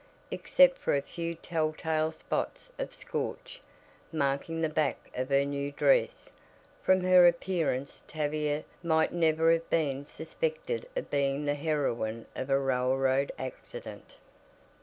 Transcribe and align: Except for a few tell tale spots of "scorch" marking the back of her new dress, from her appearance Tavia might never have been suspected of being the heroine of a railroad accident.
Except 0.31 0.79
for 0.79 0.95
a 0.95 1.01
few 1.03 1.35
tell 1.35 1.73
tale 1.73 2.11
spots 2.11 2.71
of 2.79 2.91
"scorch" 2.91 3.61
marking 4.11 4.59
the 4.61 4.67
back 4.67 4.97
of 5.13 5.29
her 5.29 5.45
new 5.45 5.71
dress, 5.71 6.31
from 6.81 7.01
her 7.01 7.27
appearance 7.27 8.01
Tavia 8.07 8.63
might 8.81 9.13
never 9.13 9.51
have 9.51 9.69
been 9.69 10.07
suspected 10.07 10.89
of 10.95 11.11
being 11.11 11.45
the 11.45 11.53
heroine 11.53 12.25
of 12.35 12.49
a 12.49 12.57
railroad 12.57 13.31
accident. 13.37 14.17